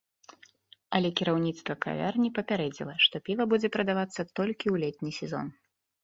Але 0.99 1.09
кіраўніцтва 1.17 1.73
кавярні 1.85 2.29
папярэдзіла, 2.39 2.95
што 3.05 3.15
піва 3.29 3.43
будзе 3.51 3.67
прадавацца 3.75 4.17
толькі 4.37 4.65
ў 4.71 4.73
летні 4.85 5.11
сезон. 5.19 5.45